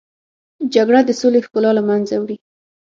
جګړه 0.73 1.01
د 1.05 1.09
سولې 1.19 1.39
ښکلا 1.45 1.71
له 1.77 1.83
منځه 1.89 2.15
وړي 2.21 2.37